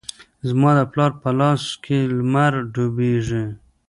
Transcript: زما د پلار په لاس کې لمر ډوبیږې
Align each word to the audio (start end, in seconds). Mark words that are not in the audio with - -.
زما 0.47 0.71
د 0.77 0.81
پلار 0.91 1.11
په 1.21 1.29
لاس 1.39 1.63
کې 1.83 1.97
لمر 2.17 2.53
ډوبیږې 2.73 3.43